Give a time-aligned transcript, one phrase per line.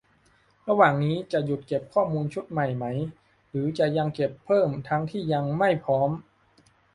[0.69, 2.85] -ระหว่างนี้ จะหยุดเก็บข้อมูลชุดใหม่ไหม
[3.49, 6.09] หรือจะยังเก็บเพิ่มทั้งที่ยังไม่พร้อม